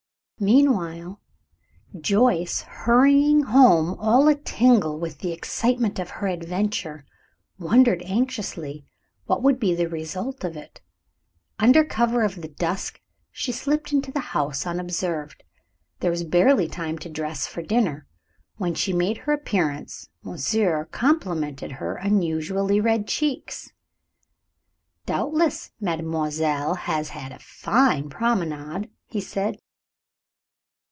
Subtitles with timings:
[0.43, 1.21] Meanwhile,
[1.95, 7.05] Joyce, hurrying home all a tingle with the excitement of her adventure,
[7.59, 8.83] wondered anxiously
[9.27, 10.81] what would be the result of it.
[11.59, 12.99] Under cover of the dusk
[13.31, 15.43] she slipped into the house unobserved.
[15.99, 18.07] There was barely time to dress for dinner.
[18.55, 23.71] When she made her appearance monsieur complimented her unusually red cheeks.
[25.05, 29.59] "Doubtless mademoiselle has had a fine promenade," he said.